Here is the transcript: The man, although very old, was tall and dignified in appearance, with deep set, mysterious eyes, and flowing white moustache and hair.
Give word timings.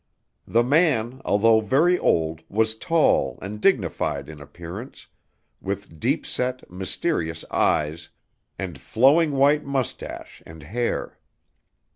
The 0.47 0.63
man, 0.63 1.21
although 1.23 1.59
very 1.59 1.99
old, 1.99 2.41
was 2.49 2.73
tall 2.73 3.37
and 3.39 3.61
dignified 3.61 4.29
in 4.29 4.41
appearance, 4.41 5.05
with 5.61 5.99
deep 5.99 6.25
set, 6.25 6.67
mysterious 6.71 7.45
eyes, 7.51 8.09
and 8.57 8.79
flowing 8.81 9.33
white 9.33 9.63
moustache 9.63 10.41
and 10.43 10.63
hair. 10.63 11.19